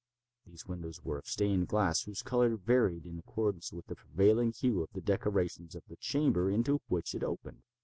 These 0.47 0.65
windows 0.65 1.03
were 1.03 1.19
of 1.19 1.27
stained 1.27 1.67
glass 1.67 2.05
whose 2.05 2.23
color 2.23 2.55
varied 2.57 3.05
in 3.05 3.19
accordance 3.19 3.71
with 3.71 3.85
the 3.85 3.93
prevailing 3.95 4.51
hue 4.51 4.81
of 4.81 4.89
the 4.93 4.99
decorations 5.01 5.75
of 5.75 5.83
the 5.87 5.95
chamber 5.95 6.49
into 6.49 6.81
which 6.87 7.13
it 7.13 7.23
opened. 7.23 7.61